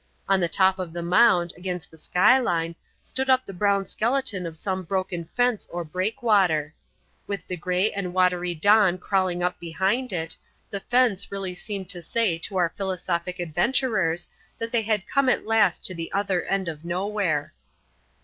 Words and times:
On 0.27 0.39
the 0.39 0.49
top 0.49 0.79
of 0.79 0.93
the 0.93 1.03
mound, 1.03 1.53
against 1.55 1.91
the 1.91 1.97
sky 1.99 2.39
line, 2.39 2.73
stood 3.03 3.29
up 3.29 3.45
the 3.45 3.53
brown 3.53 3.85
skeleton 3.85 4.47
of 4.47 4.57
some 4.57 4.81
broken 4.81 5.25
fence 5.35 5.67
or 5.71 5.83
breakwater. 5.83 6.73
With 7.27 7.45
the 7.45 7.55
grey 7.55 7.91
and 7.91 8.11
watery 8.11 8.55
dawn 8.55 8.97
crawling 8.97 9.43
up 9.43 9.59
behind 9.59 10.11
it, 10.11 10.35
the 10.71 10.79
fence 10.79 11.31
really 11.31 11.53
seemed 11.53 11.87
to 11.91 12.01
say 12.01 12.39
to 12.39 12.57
our 12.57 12.69
philosophic 12.75 13.37
adventurers 13.37 14.27
that 14.57 14.71
they 14.71 14.81
had 14.81 15.05
come 15.07 15.29
at 15.29 15.45
last 15.45 15.85
to 15.85 15.93
the 15.93 16.11
other 16.13 16.41
end 16.45 16.67
of 16.67 16.83
nowhere. 16.83 17.53